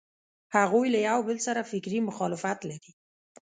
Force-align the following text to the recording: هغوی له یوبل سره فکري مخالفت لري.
هغوی 0.55 0.87
له 0.93 0.99
یوبل 1.09 1.37
سره 1.47 1.67
فکري 1.71 1.99
مخالفت 2.09 2.59
لري. 2.69 2.91